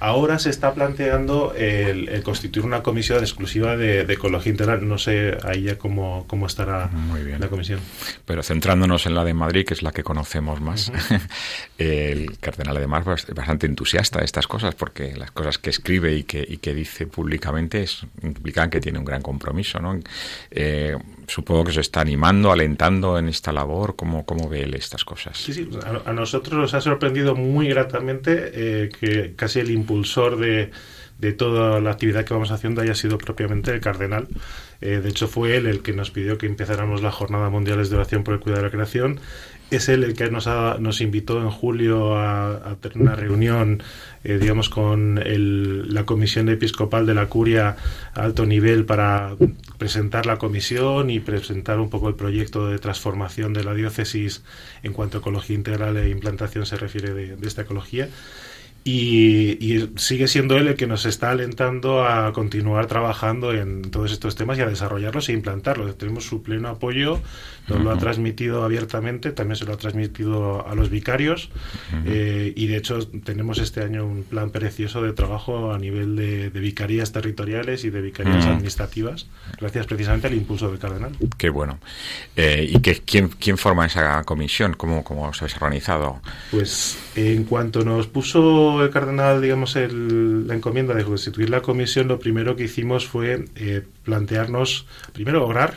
[0.00, 4.86] Ahora se está planteando el, el constituir una comisión exclusiva de, de, ecología integral.
[4.86, 6.90] No sé ahí ya cómo, cómo estará
[7.38, 7.80] la comisión.
[8.24, 11.20] Pero centrándonos en la de Madrid, que es la que conocemos más, uh -huh.
[11.78, 16.22] el cardenal además es bastante entusiasta de estas cosas, porque las cosas que escribe y
[16.22, 19.80] que, y que dice públicamente es, implican que tiene un gran compromiso.
[19.80, 19.98] ¿no?
[20.50, 20.96] Eh,
[21.28, 23.94] supongo que se está animando, alentando en esta labor.
[23.94, 25.38] ¿Cómo, cómo ve él estas cosas?
[25.38, 30.38] Sí, sí, a, a nosotros nos ha sorprendido muy gratamente eh, que casi el impulsor
[30.38, 30.70] de,
[31.18, 34.28] de toda la actividad que vamos haciendo haya sido propiamente el cardenal.
[34.80, 37.96] Eh, de hecho, fue él el que nos pidió que empezáramos la Jornada Mundial de
[37.96, 39.20] Oración por el Cuidado de la Creación.
[39.70, 40.46] Es él el que nos,
[40.80, 43.82] nos invitó en julio a, tener una reunión,
[44.24, 47.76] eh, digamos, con la Comisión Episcopal de la Curia
[48.14, 49.34] a alto nivel para
[49.76, 54.42] presentar la comisión y presentar un poco el proyecto de transformación de la diócesis
[54.82, 58.08] en cuanto a ecología integral e implantación se refiere de esta ecología.
[58.90, 64.34] Y, sigue siendo él el que nos está alentando a continuar trabajando en todos estos
[64.34, 65.98] temas y a desarrollarlos e implantarlos.
[65.98, 67.20] Tenemos su pleno apoyo,
[67.68, 71.50] nos lo ha transmitido abiertamente, también se lo ha transmitido a los vicarios
[72.04, 76.50] eh, y de hecho tenemos este año un plan precioso de trabajo a nivel de,
[76.50, 79.26] vicarías territoriales y de vicarías administrativas,
[79.60, 81.12] gracias precisamente al impulso del cardenal.
[81.36, 81.78] Qué bueno.
[82.36, 84.74] Eh, ¿Y que, quién, quién forma esa comisión?
[84.74, 86.20] ¿Cómo, cómo se ha organizado?
[86.50, 92.18] Pues en cuanto nos puso el cardenal, digamos, la encomienda de constituir la comisión, lo
[92.18, 95.74] primero que hicimos fue eh, plantearnos, primero orar,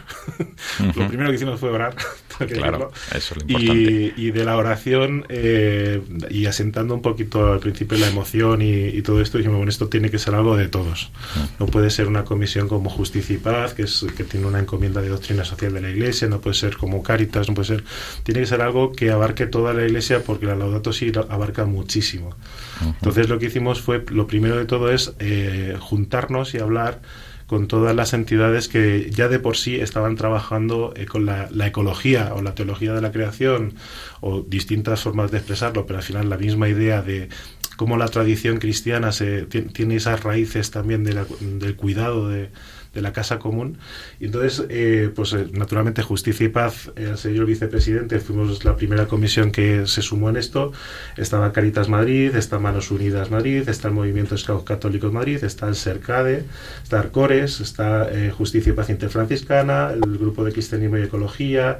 [0.96, 1.96] lo primero que hicimos fue orar,
[2.48, 4.14] claro, eso es lo importante.
[4.16, 9.22] Y, de la oración, eh, y asentando un poquito al principio la emoción y, todo
[9.22, 11.12] esto, dijimos, bueno, esto tiene que ser algo de todos.
[11.60, 15.02] No puede ser una comisión como Justicia y Paz, que, es, que tiene una encomienda
[15.02, 17.84] de doctrina social de la Iglesia, no puede ser como Caritas, no puede ser...
[18.24, 22.34] Tiene que ser algo que abarque toda la Iglesia, porque la Laudato Si abarca muchísimo.
[22.82, 27.02] Entonces lo que hicimos fue, lo primero de todo es eh, juntarnos y hablar
[27.52, 32.32] con todas las entidades que ya de por sí estaban trabajando eh, con la, ecología
[32.34, 33.74] o la teología de la creación
[34.22, 37.28] o distintas formas de expresarlo, pero al final la misma idea de
[37.76, 42.52] cómo la tradición cristiana se, tiene esas raíces también del cuidado de,
[42.94, 43.78] de la Casa Común.
[44.20, 49.08] Y entonces, eh, pues eh, naturalmente Justicia y Paz, el señor vicepresidente, fuimos la primera
[49.08, 50.72] comisión que se sumó en esto.
[51.18, 55.76] Estaba Caritas Madrid, está Manos Unidas Madrid, está el Movimiento Esclavos Católicos Madrid, está el
[55.76, 56.46] SERCADE,
[56.84, 61.80] está Arcores, está eh, Justicia y Paz Interfranciscana, el Grupo de Cristianismo y Ecología,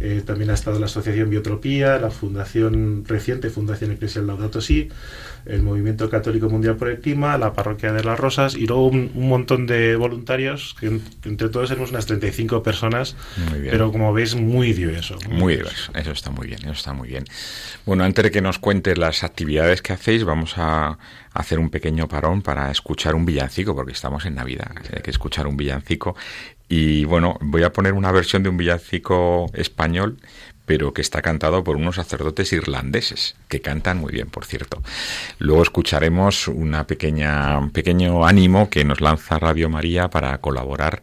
[0.00, 4.88] eh, también ha estado la Asociación Biotropía, la Fundación reciente, Fundación Eclesial Laudato Si,
[5.44, 9.10] el Movimiento Católico Mundial por el Clima, la Parroquia de las Rosas y luego un,
[9.14, 13.14] montón de voluntarios, que entre todos éramos unas 35 personas,
[13.62, 15.16] pero como veis muy diverso.
[15.28, 17.24] Muy, diverso, eso está muy bien, eso está muy bien.
[17.84, 20.98] Bueno, antes de que nos cuentes las actividades que hacéis, vamos a
[21.34, 25.46] hacer un pequeño parón para escuchar un villancico, porque estamos en Navidad, hay que escuchar
[25.46, 26.16] un villancico
[26.70, 30.18] y bueno, voy a poner una versión de un villancico español,
[30.66, 34.80] pero que está cantado por unos sacerdotes irlandeses, que cantan muy bien, por cierto.
[35.40, 41.02] Luego escucharemos una pequeña, un pequeño ánimo que nos lanza Radio María para colaborar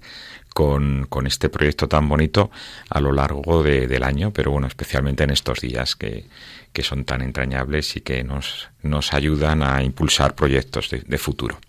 [0.53, 2.49] con, este proyecto tan bonito
[2.89, 6.25] a lo largo del año, pero bueno, especialmente en estos días que,
[6.81, 11.59] son tan entrañables y que nos ayudan a impulsar proyectos de futuro.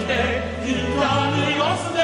[0.00, 0.10] て
[0.62, 2.03] 痛みを捨て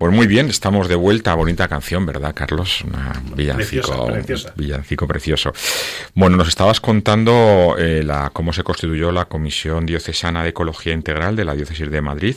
[0.00, 1.34] Pues muy bien, estamos de vuelta.
[1.34, 2.82] Bonita canción, ¿verdad, Carlos?
[2.86, 4.08] Una villancico,
[4.56, 5.52] villancico precioso.
[6.14, 11.36] Bueno, nos estabas contando eh, la, cómo se constituyó la Comisión Diocesana de Ecología Integral
[11.36, 12.36] de la Diócesis de Madrid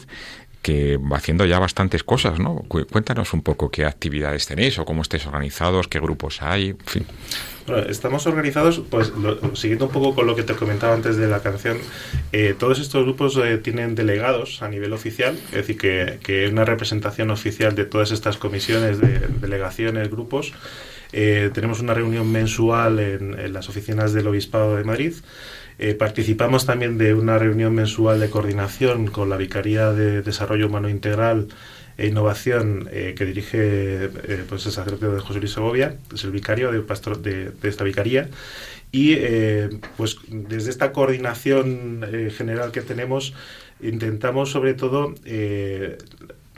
[0.63, 2.63] que haciendo ya bastantes cosas, ¿no?
[2.67, 7.05] Cuéntanos un poco qué actividades tenéis o cómo estáis organizados, qué grupos hay, en fin.
[7.89, 9.11] estamos organizados, pues
[9.55, 11.77] siguiendo un poco con lo que te comentaba antes de la canción,
[12.31, 16.63] eh, todos estos grupos eh, tienen delegados a nivel oficial, es decir, que, que una
[16.63, 20.53] representación oficial de todas estas comisiones, de delegaciones, grupos.
[21.15, 25.13] Eh, tenemos una reunión mensual en, en las oficinas del Obispado de Madrid.
[25.79, 30.89] Eh, participamos también de una reunión mensual de coordinación con la Vicaría de Desarrollo Humano
[30.89, 31.47] Integral
[31.97, 36.31] e Innovación eh, que dirige eh, pues el sacerdote de José Luis Segovia, es el
[36.31, 38.29] vicario de, pastor de, esta vicaría.
[38.91, 39.17] Y
[39.97, 42.05] pues desde esta coordinación
[42.37, 43.33] general que tenemos
[43.81, 45.15] intentamos sobre todo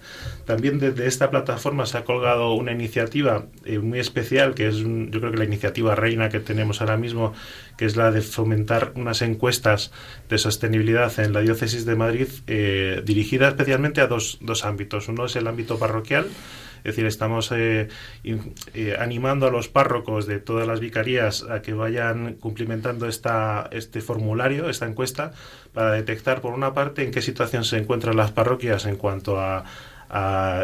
[0.45, 5.19] También desde esta plataforma se ha colgado una iniciativa eh, muy especial, que es yo
[5.19, 7.33] creo que la iniciativa reina que tenemos ahora mismo,
[7.77, 9.91] que es la de fomentar unas encuestas
[10.29, 15.09] de sostenibilidad en la diócesis de Madrid, eh, dirigida especialmente a dos, dos ámbitos.
[15.09, 16.27] Uno es el ámbito parroquial,
[16.87, 17.89] es decir, estamos eh,
[18.23, 23.99] eh, animando a los párrocos de todas las vicarías a que vayan cumplimentando esta, este
[23.99, 25.33] formulario, esta encuesta,
[25.73, 29.65] para detectar, por una parte, en qué situación se encuentran las parroquias en cuanto a,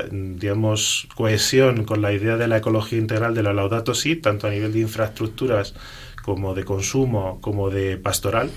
[0.09, 4.51] digamos, cohesión con la idea de la ecología integral de la Laudato Si, tanto a
[4.51, 5.75] nivel de infraestructuras
[6.23, 8.49] como de consumo, como de pastoral,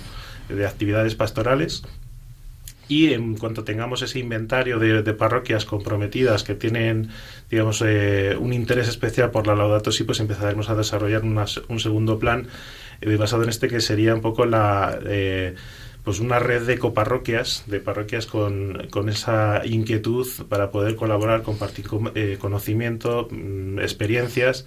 [0.48, 1.82] de actividades pastorales
[2.88, 7.10] y en cuanto tengamos ese inventario de, parroquias comprometidas que tienen,
[7.50, 12.18] digamos, eh, un interés especial por la Laudato Si, pues empezaremos a desarrollar un segundo
[12.18, 12.48] plan
[13.00, 14.98] eh, basado en este que sería un poco la...
[15.04, 15.54] Eh,
[16.04, 21.86] pues una red de coparroquias, de parroquias con, con esa inquietud para poder colaborar, compartir
[22.38, 24.66] conocimiento, mm, experiencias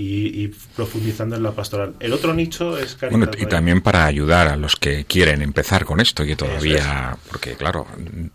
[0.00, 1.94] y, profundizando en la pastoral.
[1.98, 6.00] El otro nicho es Bueno, y también para ayudar a los que quieren empezar con
[6.00, 7.86] esto y todavía, porque claro,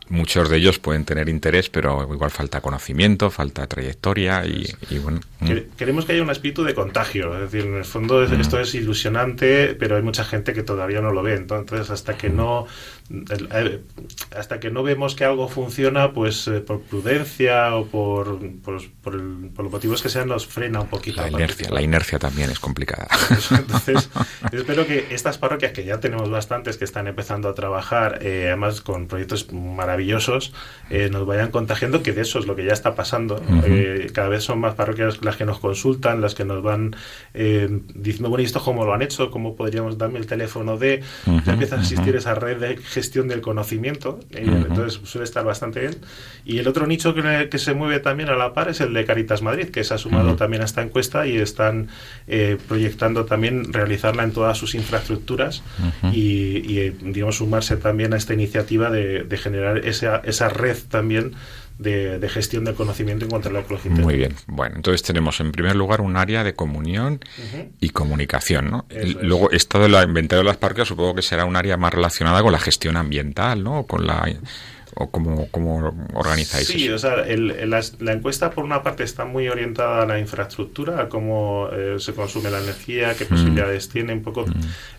[0.10, 4.66] muchos de ellos pueden tener interés, pero igual falta conocimiento, falta trayectoria y,
[5.00, 5.22] bueno.
[5.40, 5.76] Mm.
[5.78, 8.42] Queremos que haya un espíritu de contagio, es decir, en el fondo mm.
[8.42, 12.30] esto es ilusionante, pero hay mucha gente que todavía no lo ve, entonces hasta que
[12.30, 12.68] no
[13.10, 13.82] eh,
[14.36, 19.14] hasta que no vemos que algo funciona, pues eh, por prudencia o por, por, por,
[19.14, 21.22] los motivos que sean, nos frena un poquito.
[21.22, 23.08] La inercia, la inercia también es complicada.
[23.52, 24.10] Entonces,
[24.52, 28.82] espero que estas parroquias, que ya tenemos bastantes que están empezando a trabajar, eh, además
[28.82, 30.54] con proyectos maravillosos,
[31.12, 33.42] nos vayan contagiando, que de eso es lo que ya está pasando.
[34.14, 36.96] cada vez son más parroquias las que nos consultan, las que nos van
[37.34, 39.32] diciendo, bueno, ¿y esto cómo lo han hecho?
[39.32, 41.04] ¿Cómo podríamos darme el teléfono de?
[41.46, 45.96] ya empieza a existir esa red de gestión del conocimiento, entonces suele estar bastante bien.
[46.46, 49.06] Y el otro nicho que, que, se mueve también a la par es el de
[49.06, 51.90] Caritas Madrid, que se ha sumado también a esta encuesta y están
[52.28, 55.64] eh, proyectando también realizarla en todas sus infraestructuras
[56.12, 61.36] y, digamos, sumarse también a esta iniciativa de, de generar esa, esa red también
[61.78, 63.92] de, gestión del conocimiento en cuanto a la ecología.
[63.92, 64.36] Muy bien.
[64.48, 67.20] Bueno, entonces tenemos en primer lugar un área de comunión
[67.80, 68.86] y comunicación, ¿no?
[69.22, 72.42] Luego, esto de la inventario de las parques supongo que será un área más relacionada
[72.42, 73.86] con la gestión ambiental, ¿no?
[73.86, 74.34] Con la
[74.96, 75.48] ¿O cómo,
[76.14, 81.02] organizáis sí, o sea, la, encuesta por una parte está muy orientada a la infraestructura,
[81.02, 83.30] a cómo eh, se consume la energía, qué mm.
[83.30, 84.46] posibilidades tiene, un poco...
[84.46, 84.52] Mm.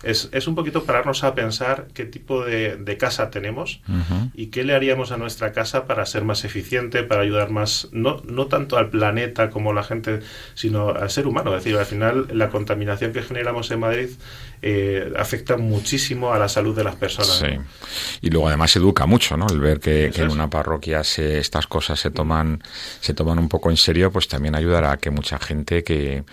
[0.03, 3.81] Es, es, un poquito pararnos a pensar qué tipo de, casa tenemos
[4.33, 8.21] y qué le haríamos a nuestra casa para ser más eficiente, para ayudar más, no,
[8.25, 10.21] no tanto al planeta como la gente,
[10.53, 11.55] sino al ser humano.
[11.55, 14.09] Es decir, al final la contaminación que generamos en Madrid
[14.67, 17.37] eh, afecta muchísimo a la salud de las personas.
[17.37, 18.17] Sí.
[18.21, 19.45] Y luego además educa mucho, ¿no?
[19.47, 22.63] El ver que, en una parroquia se, estas cosas se toman,
[22.99, 26.23] se toman un poco en serio, pues también ayudará a que mucha gente que,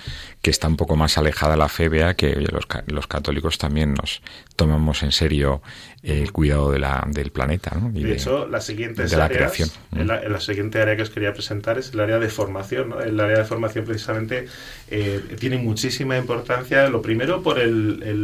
[0.40, 3.92] que está un poco más alejada de la fe vea que los, los católicos también
[3.92, 4.22] nos
[4.56, 5.60] tomamos en serio
[6.02, 7.76] el cuidado de la, del planeta.
[7.78, 7.90] ¿no?
[7.94, 9.68] Y de, hecho, la siguiente la creación.
[9.92, 12.90] La, siguiente área que os quería presentar es el área de formación.
[12.90, 13.00] ¿no?
[13.00, 14.46] El área de formación precisamente
[14.90, 18.21] eh, tiene muchísima importancia, lo primero por el, el,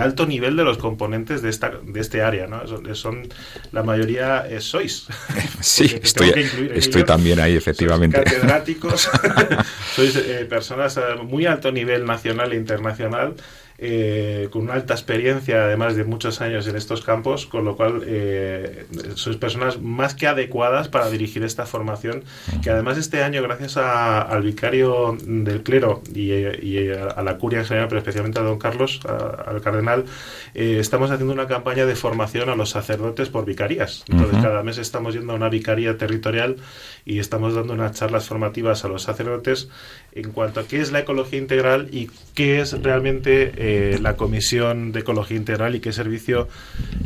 [0.00, 2.46] alto nivel de los componentes de, esta, de este área.
[2.46, 2.62] ¿no?
[2.94, 3.28] Son,
[3.72, 5.06] la mayoría sois.
[5.60, 6.32] Sí, estoy,
[6.74, 8.22] estoy también ahí, efectivamente.
[8.22, 9.10] catedráticos,
[9.94, 13.34] sois eh, personas a muy alto nivel nacional e internacional
[13.82, 18.02] eh, con una alta experiencia, además de muchos años en estos campos, con lo cual
[18.04, 22.22] eh, sois personas más que adecuadas para dirigir esta formación,
[22.62, 27.88] que además este año, gracias al vicario del clero y, a la curia en general,
[27.88, 30.04] pero especialmente a don Carlos, al cardenal,
[30.52, 34.04] eh, estamos haciendo una campaña de formación a los sacerdotes por vicarías.
[34.08, 36.56] Entonces, cada mes estamos yendo a una vicaría territorial
[37.04, 39.68] y estamos dando unas charlas formativas a los sacerdotes
[40.12, 44.92] en cuanto a qué es la ecología integral y qué es realmente eh, la Comisión
[44.92, 46.48] de Ecología Integral y qué servicio,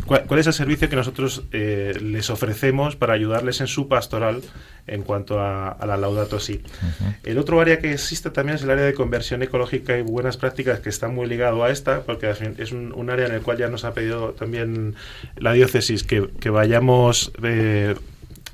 [0.07, 4.43] cuál, es el servicio que nosotros eh, les ofrecemos para ayudarles en su pastoral
[4.87, 6.61] en cuanto a, la Laudato Si.
[7.23, 10.81] El otro área que existe también es el área de conversión ecológica y buenas prácticas
[10.81, 13.85] que está muy ligado a esta, porque es un, área en el cual ya nos
[13.85, 14.95] ha pedido también
[15.37, 17.95] la diócesis que, vayamos eh,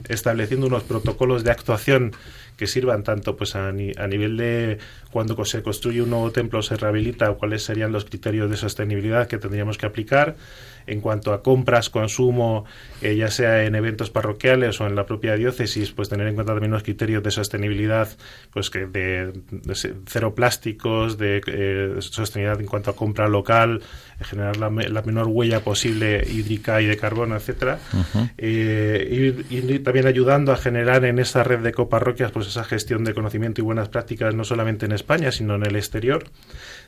[0.09, 2.13] estableciendo unos protocolos de actuación
[2.61, 4.77] que sirvan tanto pues a, nivel de
[5.11, 9.39] cuando se construye un nuevo templo se rehabilita cuáles serían los criterios de sostenibilidad que
[9.39, 10.37] tendríamos que aplicar.
[10.87, 12.65] En cuanto a compras, consumo,
[13.01, 16.53] eh, ya sea en eventos parroquiales o en la propia diócesis, pues tener en cuenta
[16.53, 18.09] también los criterios de sostenibilidad,
[18.53, 19.33] pues que de,
[20.07, 23.83] cero plásticos, de eh, sostenibilidad en cuanto a compra local,
[24.21, 27.79] generar la, menor huella posible hídrica y de carbono, etcétera,
[28.37, 33.15] eh, y, también ayudando a generar en esa red de coparroquias pues esa gestión de
[33.15, 36.25] conocimiento y buenas prácticas no solamente en España sino en el exterior.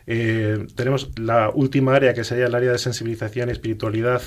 [0.07, 4.23] Eh, tenemos la última área que sería el área de sensibilización y espiritualidad.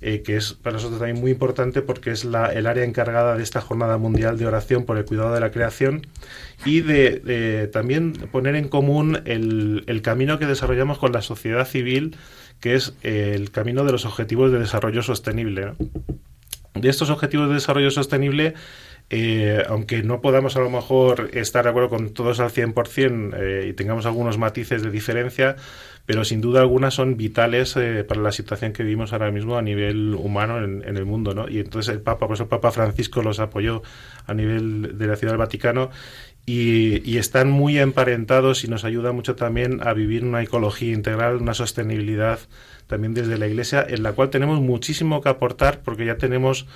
[0.00, 3.42] Eh, que es para nosotros también muy importante porque es la, el área encargada de
[3.42, 6.06] esta Jornada Mundial de Oración por el Cuidado de la Creación
[6.64, 12.16] y de, también poner en común el, el, camino que desarrollamos con la sociedad civil,
[12.60, 15.72] que es el camino de los Objetivos de Desarrollo Sostenible.
[16.74, 18.54] De estos Objetivos de Desarrollo Sostenible
[19.10, 23.68] eh, aunque no podamos a lo mejor estar de acuerdo con todos al 100% eh,
[23.70, 25.56] y tengamos algunos matices de diferencia,
[26.04, 29.62] pero sin duda alguna son vitales eh, para la situación que vivimos ahora mismo a
[29.62, 31.34] nivel humano en, el mundo.
[31.34, 31.48] ¿no?
[31.48, 33.82] Y entonces el Papa, pues el Papa Francisco los apoyó
[34.26, 35.90] a nivel de la Ciudad del Vaticano
[36.44, 41.36] y, y, están muy emparentados y nos ayuda mucho también a vivir una ecología integral,
[41.36, 42.40] una sostenibilidad
[42.86, 46.66] también desde la Iglesia, en la cual tenemos muchísimo que aportar porque ya tenemos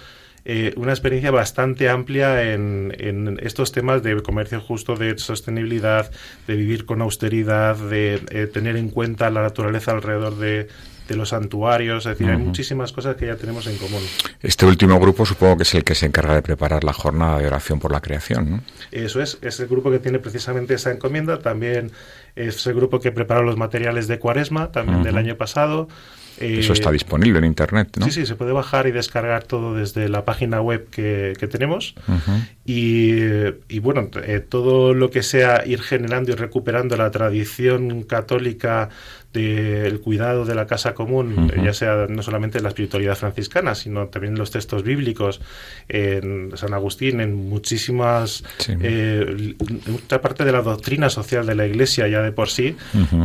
[0.45, 6.11] eh, una experiencia bastante amplia en, en, estos temas de comercio justo, de sostenibilidad,
[6.47, 10.69] de vivir con austeridad, de eh, tener en cuenta la naturaleza alrededor de,
[11.09, 14.03] de los santuarios, es decir, hay muchísimas cosas que ya tenemos en común.
[14.41, 17.47] Este último grupo supongo que es el que se encarga de preparar la jornada de
[17.47, 18.61] oración por la creación, ¿no?
[18.91, 21.93] Eso es, es el grupo que tiene precisamente esa encomienda, también
[22.37, 25.89] es el grupo que prepara los materiales de Cuaresma, también del año pasado.
[26.43, 28.07] Eso está disponible en Internet, ¿no?
[28.07, 31.95] Sí, sí, se puede bajar y descargar todo desde la página web que, tenemos.
[32.65, 33.13] y,
[33.69, 38.91] y, bueno, eh, todo lo que sea ir generando y recuperando la tradición católica
[39.33, 44.07] del cuidado de la casa común, ya sea no solamente en la espiritualidad franciscana, sino
[44.09, 45.41] también los textos bíblicos,
[45.89, 49.55] en San Agustín, en muchísimas, eh,
[49.87, 52.77] mucha parte de la doctrina social de la Iglesia ya de por sí,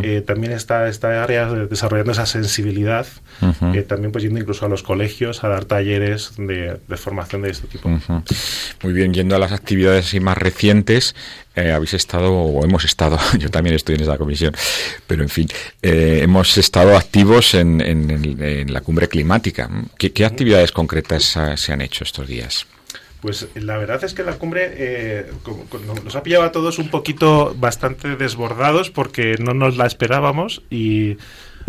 [0.03, 3.05] eh, también está esta área desarrollando esa sensibilidad,
[3.73, 7.67] eh, también pues yendo incluso a los colegios a dar talleres de, formación de este
[7.67, 7.89] tipo.
[8.83, 11.15] Muy bien, yendo a las actividades más recientes,
[11.57, 14.53] eh, habéis estado, o hemos estado, yo también estoy en esa comisión,
[15.07, 15.47] pero en fin,
[15.81, 19.69] eh, hemos estado activos en, en, la cumbre climática.
[19.97, 22.67] ¿Qué, actividades concretas se han hecho estos días?
[23.21, 25.31] Pues la verdad es que la cumbre eh,
[26.03, 31.17] nos ha pillado a todos un poquito bastante desbordados porque no nos la esperábamos y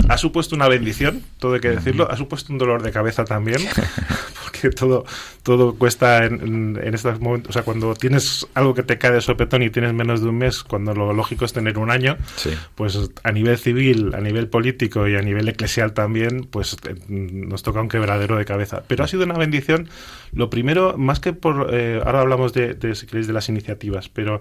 [0.09, 3.61] ha supuesto una bendición, todo hay que decirlo, ha supuesto un dolor de cabeza también,
[4.43, 5.05] porque todo,
[5.43, 9.63] todo cuesta en, estos momentos, o sea, cuando tienes algo que te cae de sopetón
[9.63, 12.17] y tienes menos de un mes, cuando lo lógico es tener un año,
[12.75, 17.63] pues a nivel civil, a nivel político y a nivel eclesial también, pues eh, nos
[17.63, 18.83] toca un quebradero de cabeza.
[18.87, 19.89] Pero ha sido una bendición,
[20.33, 24.09] lo primero, más que por, eh, ahora hablamos de, de, si queréis, de las iniciativas,
[24.09, 24.41] pero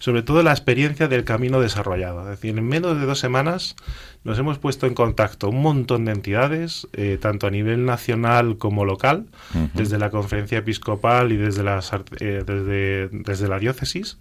[0.00, 2.22] sobre todo la experiencia del camino desarrollado.
[2.22, 3.76] Es decir, en menos de dos semanas
[4.24, 8.84] nos hemos puesto en contacto un montón de entidades, eh, tanto a nivel nacional como
[8.84, 9.26] local,
[9.74, 14.16] desde la conferencia episcopal y desde, las, eh, desde, desde la diócesis,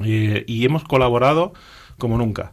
[0.00, 1.52] eh, y hemos colaborado
[1.98, 2.52] como nunca.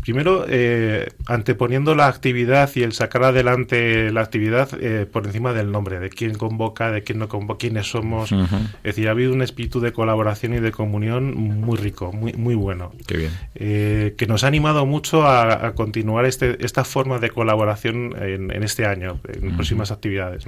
[0.00, 5.70] Primero, eh, anteponiendo la actividad y el sacar adelante la actividad eh, por encima del
[5.70, 8.32] nombre, de quién convoca, de quién no convoca, quiénes somos.
[8.32, 12.54] Es decir, ha habido un espíritu de colaboración y de comunión muy rico, muy, muy
[12.54, 12.92] bueno.
[13.06, 13.30] Qué bien.
[13.54, 18.86] Eh, que nos ha animado mucho a, continuar este, esta forma de colaboración en, este
[18.86, 20.44] año, en próximas actividades.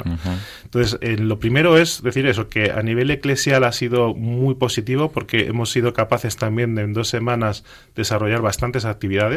[0.64, 5.46] Entonces, lo primero es decir eso, que a nivel eclesial ha sido muy positivo porque
[5.46, 9.35] hemos sido capaces también de en dos semanas desarrollar bastantes actividades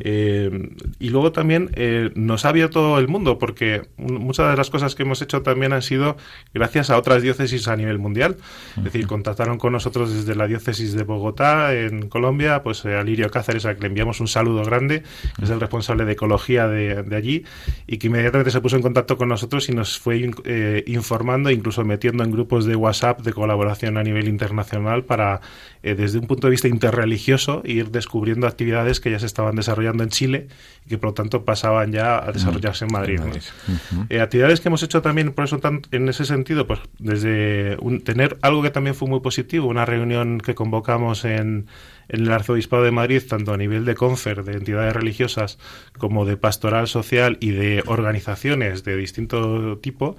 [0.00, 4.94] eh, y luego también eh, nos ha abierto el mundo, porque muchas de las cosas
[4.94, 6.16] que hemos hecho también han sido
[6.52, 8.36] gracias a otras diócesis a nivel mundial.
[8.76, 13.02] Es decir, contactaron con nosotros desde la diócesis de Bogotá, en Colombia, pues eh, a
[13.02, 15.02] Lirio Cáceres, a que le enviamos un saludo grande,
[15.36, 17.44] que es el responsable de ecología de, allí,
[17.86, 20.30] y que inmediatamente se puso en contacto con nosotros y nos fue
[20.86, 25.40] informando, incluso metiendo en grupos de WhatsApp de colaboración a nivel internacional para,
[25.82, 30.10] desde un punto de vista interreligioso, ir descubriendo actividades que ya se estaban desarrollando en
[30.10, 30.48] Chile
[30.84, 33.20] y que por lo tanto pasaban ya a desarrollarse en Madrid.
[34.08, 35.60] Eh, actividades que hemos hecho también, por eso
[35.90, 40.54] en ese sentido, pues desde tener algo que también fue muy positivo, una reunión que
[40.54, 41.66] convocamos en,
[42.08, 45.58] en el Arzobispado de Madrid, tanto a nivel de confer, de entidades religiosas,
[45.98, 50.16] como de pastoral social y de organizaciones de distinto tipo,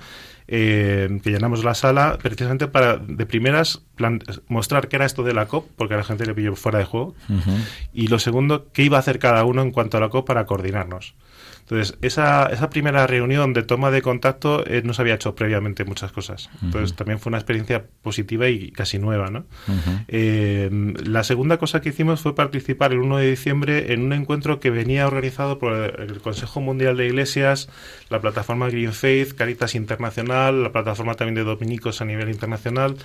[0.53, 3.83] eh, que llenamos la sala precisamente para, de primeras,
[4.49, 6.83] mostrar qué era esto de la COP, porque a la gente le pilló fuera de
[6.83, 7.15] juego,
[7.93, 10.45] y lo segundo, qué iba a hacer cada uno en cuanto a la COP para
[10.45, 11.15] coordinarnos.
[11.71, 15.85] Entonces, esa, esa primera reunión de toma de contacto eh, no se había hecho previamente
[15.85, 16.49] muchas cosas.
[16.61, 19.45] Entonces, también fue una experiencia positiva y casi nueva, ¿no?
[20.09, 20.69] Eh,
[21.05, 24.69] la segunda cosa que hicimos fue participar el 1 de diciembre en un encuentro que
[24.69, 27.69] venía organizado por el Consejo Mundial de Iglesias,
[28.09, 32.97] la plataforma Green Faith, Caritas Internacional, la plataforma también de Dominicos a nivel internacional,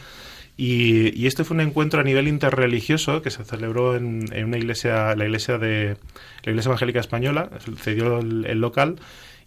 [0.56, 5.24] y, este fue un encuentro a nivel interreligioso que se celebró en, una iglesia, la
[5.24, 5.96] iglesia de
[6.44, 8.96] la Iglesia Evangélica Española, cedió el, local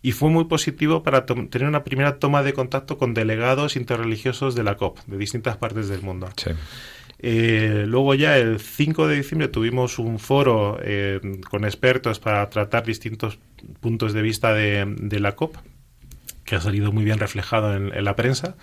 [0.02, 4.64] y fue muy positivo para tener una primera toma de contacto con delegados interreligiosos de
[4.64, 6.30] la COP, de distintas partes del mundo.
[7.22, 12.86] Eh, luego ya el 5 de diciembre tuvimos un foro eh, con expertos para tratar
[12.86, 13.40] distintos
[13.82, 15.58] puntos de vista de, de la COP,
[16.50, 18.56] que ha salido muy bien reflejado en, la prensa.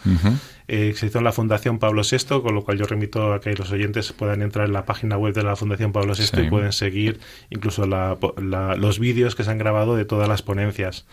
[0.67, 3.55] Eh, se hizo en la Fundación Pablo VI, con lo cual yo remito a que
[3.55, 6.73] los oyentes puedan entrar en la página web de la Fundación Pablo VI y pueden
[6.73, 11.07] seguir incluso los vídeos que se han grabado de todas las ponencias.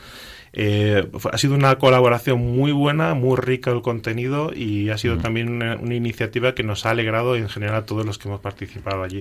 [0.55, 5.49] Eh, ha sido una colaboración muy buena, muy rica el contenido y ha sido también
[5.49, 9.19] una, iniciativa que nos ha alegrado en general a todos los que hemos participado allí.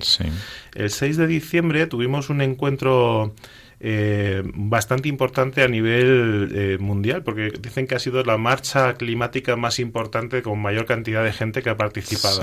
[0.75, 3.35] El 6 de diciembre tuvimos un encuentro
[3.85, 9.57] eh, bastante importante a nivel eh, mundial, porque dicen que ha sido la marcha climática
[9.57, 12.43] más importante con mayor cantidad de gente que ha participado,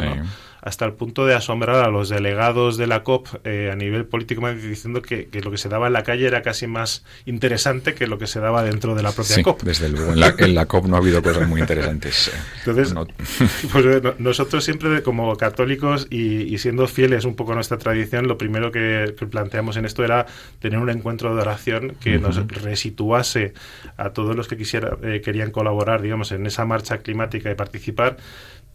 [0.62, 4.48] hasta el punto de asombrar a los delegados de la COP eh, a nivel político,
[4.54, 8.18] diciendo que, lo que se daba en la calle era casi más interesante que lo
[8.18, 9.64] que se daba dentro de la propia COP.
[9.64, 12.32] Desde luego, en la, COP no ha habido cosas muy interesantes.
[12.66, 12.94] Entonces,
[13.72, 18.72] pues, nosotros siempre como católicos y, siendo fieles un poco a nuestra tradición, lo primero
[18.72, 20.26] que planteamos en esto era
[20.60, 23.54] tener un encuentro de oración que nos resituase
[23.98, 28.18] a todos los que quisiera, eh, querían colaborar, digamos, en esa marcha climática y participar,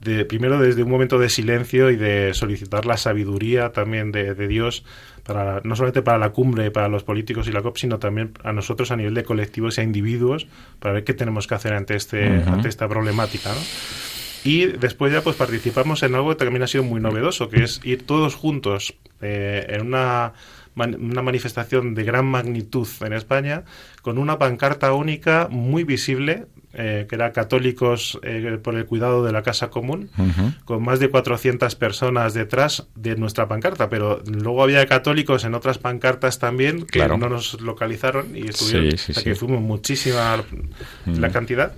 [0.01, 4.85] de, primero desde un momento de silencio y de solicitar la sabiduría también de, Dios,
[5.23, 8.53] para, no solamente para la cumbre, para los políticos y la COP, sino también a
[8.53, 10.47] nosotros a nivel de colectivos y a individuos,
[10.79, 13.51] para ver qué tenemos que hacer ante, este, ante esta problemática.
[14.45, 17.81] Y después ya pues participamos en algo que también ha sido muy novedoso, que es
[17.83, 20.35] ir todos juntos eh, en una
[20.77, 23.65] una manifestación de gran magnitud en España,
[24.03, 26.47] con una pancarta única muy visible
[26.77, 30.11] eh, que era Católicos eh, por el Cuidado de la Casa Común,
[30.65, 35.79] con más de 400 personas detrás de nuestra pancarta, pero luego había católicos en otras
[35.79, 38.91] pancartas también que no nos localizaron y estuvieron,
[39.23, 40.43] que fuimos muchísima
[41.07, 41.73] la cantidad.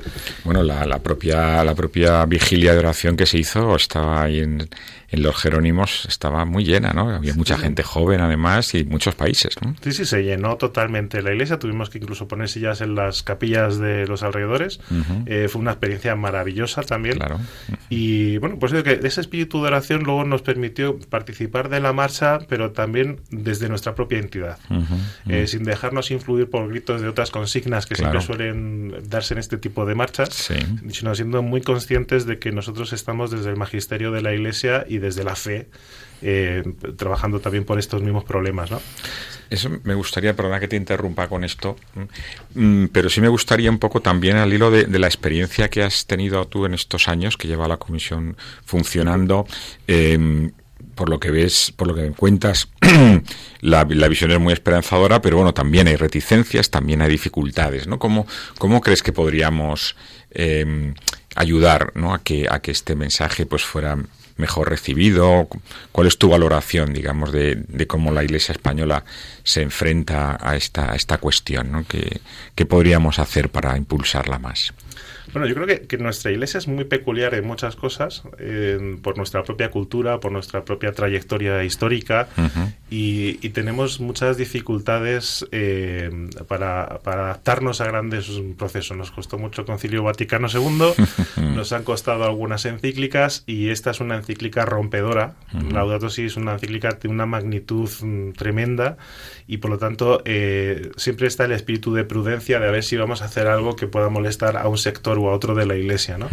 [0.45, 4.69] Bueno, la, la, propia, la propia vigilia de oración que se hizo estaba ahí en,
[5.11, 7.11] en los Jerónimos estaba muy llena, ¿no?
[7.11, 9.75] Había mucha gente joven además y muchos países, ¿no?
[9.83, 11.59] Sí, sí, se llenó totalmente la iglesia.
[11.59, 14.81] Tuvimos que incluso poner sillas en las capillas de los alrededores.
[15.27, 17.17] Eh, fue una experiencia maravillosa también.
[17.17, 17.41] Claro.
[17.89, 22.39] Y bueno, pues que ese espíritu de oración luego nos permitió participar de la marcha,
[22.49, 24.59] pero también desde nuestra propia entidad,
[25.29, 29.59] eh, sin dejarnos influir por gritos de otras consignas que siempre suelen darse en este
[29.59, 30.51] tipo de marchas,
[30.91, 34.99] sino siendo muy conscientes de que nosotros estamos desde el magisterio de la iglesia y
[34.99, 35.69] desde la fe
[36.23, 36.63] eh,
[36.97, 38.81] trabajando también por estos mismos problemas, ¿no?
[39.49, 41.77] Eso me gustaría, perdona que te interrumpa con esto,
[42.55, 46.07] mm, pero sí me gustaría un poco también al hilo de, la experiencia que has
[46.07, 49.47] tenido tú en estos años que lleva la comisión funcionando.
[49.87, 50.53] Em,
[50.95, 52.69] por lo que ves, por lo que cuentas,
[53.61, 57.99] la, visión es muy esperanzadora, pero bueno, también hay reticencias, también hay dificultades, ¿no?
[57.99, 58.27] ¿Cómo,
[58.59, 59.95] cómo crees que podríamos
[60.31, 60.95] em,
[61.35, 62.15] ayudar ¿no?
[62.15, 63.99] a, que, a que este mensaje pues fuera
[64.37, 65.49] mejor recibido?
[65.93, 69.05] ¿Cuál es tu valoración, digamos, de, cómo la Iglesia española
[69.43, 71.73] se enfrenta a esta, esta cuestión?
[71.73, 71.85] ¿no?
[71.87, 72.21] ¿Qué,
[72.55, 74.73] ¿Qué podríamos hacer para impulsarla más?
[75.33, 78.23] Bueno, yo creo que, nuestra iglesia es muy peculiar en muchas cosas,
[79.03, 82.29] por nuestra propia cultura, por nuestra propia trayectoria histórica,
[82.91, 86.11] y, tenemos muchas dificultades eh,
[86.47, 88.97] para, adaptarnos a grandes procesos.
[88.97, 90.93] Nos costó mucho el Concilio Vaticano II,
[91.55, 95.35] nos han costado algunas encíclicas, y esta es una encíclica rompedora.
[95.73, 98.97] Laudato Si es una encíclica de una magnitud mm, tremenda,
[99.49, 102.97] y por lo tanto eh, siempre está el espíritu de prudencia de a ver si
[102.97, 105.77] vamos a hacer algo que pueda molestar a un sector u a otro de la
[105.77, 106.19] iglesia.
[106.19, 106.29] ¿no?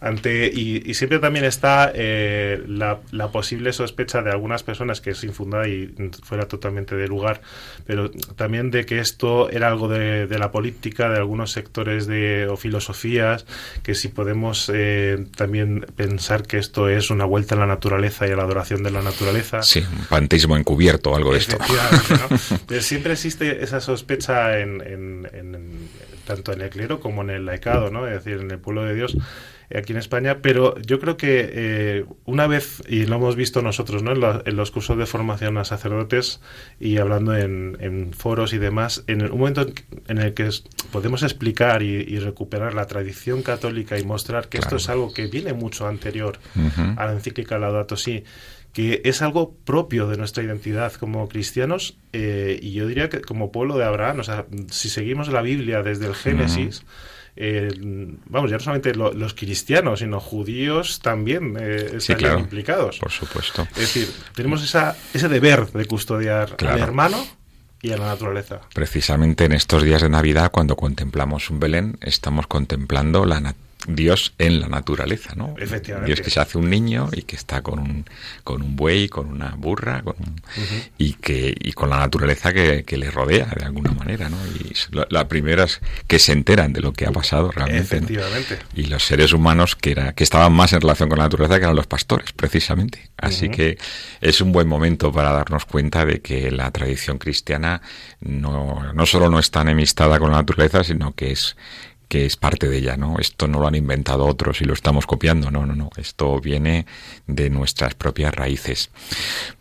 [0.00, 2.98] Ante, y, siempre también está eh, la,
[3.32, 7.40] posible sospecha de algunas personas que es infundada y fuera totalmente de lugar,
[7.86, 12.56] pero también de que esto era algo de, la política, de algunos sectores de, o
[12.56, 13.46] filosofías,
[13.82, 18.32] que si podemos eh, también pensar que esto es una vuelta a la naturaleza y
[18.32, 19.62] a la adoración de la naturaleza.
[19.62, 21.56] Sí, un panteísmo encubierto algo de esto.
[21.58, 22.38] ¿no?
[22.80, 24.78] siempre existe esa sospecha en,
[26.26, 28.06] tanto en el clero como en el laicado, ¿no?
[28.06, 29.16] Es decir, en el pueblo de Dios
[29.70, 33.62] eh, aquí en España, pero yo creo que eh, una vez, y lo hemos visto
[33.62, 34.12] nosotros ¿no?
[34.12, 36.40] en, los cursos de formación a sacerdotes
[36.78, 39.66] y hablando en, foros y demás, en un momento
[40.08, 40.50] en el que
[40.90, 45.52] podemos explicar y, recuperar la tradición católica y mostrar que esto es algo que viene
[45.52, 46.38] mucho anterior
[46.96, 48.22] a la encíclica Laudato Si,
[48.72, 53.52] que es algo propio de nuestra identidad como cristianos eh, y yo diría que como
[53.52, 56.82] pueblo de Abraham, o sea, si seguimos la Biblia desde el Génesis,
[57.36, 57.70] eh,
[58.26, 62.98] vamos, ya no solamente los cristianos, sino judíos también eh, están implicados.
[62.98, 63.66] Por supuesto.
[63.72, 67.24] Es decir, tenemos esa, ese deber de custodiar al hermano
[67.82, 68.60] y a la naturaleza.
[68.74, 74.34] Precisamente en estos días de Navidad, cuando contemplamos un Belén, estamos contemplando la, naturaleza Dios
[74.38, 75.54] en la naturaleza, ¿no?
[75.58, 76.06] Efectivamente.
[76.06, 78.04] Dios que se hace un niño y que está con un,
[78.44, 80.14] con un buey, con una burra, con
[80.98, 84.36] y que y con la naturaleza que, le rodea de alguna manera, ¿no?
[84.46, 84.74] Y
[85.08, 87.96] la, primera es que se enteran de lo que ha pasado realmente.
[87.96, 88.58] Efectivamente.
[88.74, 91.64] Y los seres humanos que era que estaban más en relación con la naturaleza que
[91.64, 93.10] eran los pastores, precisamente.
[93.16, 93.78] Así que
[94.20, 97.80] es un buen momento para darnos cuenta de que la tradición cristiana
[98.20, 101.56] no, no solo no está enemistada con la naturaleza, sino que es
[102.12, 103.18] que es parte de ella, ¿no?
[103.18, 105.88] Esto no lo han inventado otros y lo estamos copiando, no, no, no.
[105.96, 106.84] Esto viene
[107.26, 108.90] de nuestras propias raíces.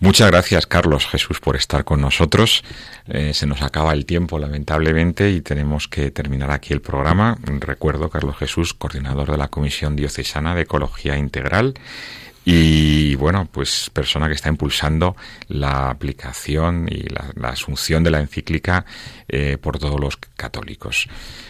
[0.01, 2.65] Muchas gracias, Carlos Jesús, por estar con nosotros.
[3.07, 7.37] Eh, se nos acaba el tiempo, lamentablemente, y tenemos que terminar aquí el programa.
[7.41, 11.75] Recuerdo, Carlos Jesús, coordinador de la Comisión Diocesana de Ecología Integral
[12.43, 15.15] y bueno, pues persona que está impulsando
[15.47, 18.85] la aplicación y la, asunción de la encíclica
[19.27, 21.07] eh, por todos los católicos.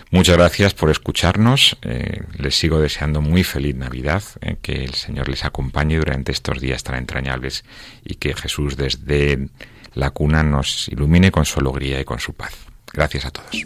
[0.09, 1.77] Muchas gracias por escucharnos.
[1.83, 6.59] Eh, les sigo deseando muy feliz Navidad, eh, que el Señor les acompañe durante estos
[6.59, 7.63] días tan entrañables
[8.03, 9.47] y que Jesús desde
[9.93, 12.53] la cuna nos ilumine con su alegría y con su paz.
[12.93, 13.65] Gracias a todos.